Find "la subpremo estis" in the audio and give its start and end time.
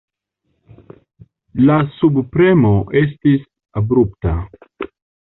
1.69-3.43